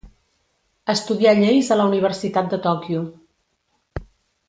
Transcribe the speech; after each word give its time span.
Estudià 0.93 1.35
lleis 1.41 1.69
a 1.69 1.79
la 1.81 1.87
Universitat 1.91 2.51
de 2.55 2.59
Tòquio. 2.67 3.05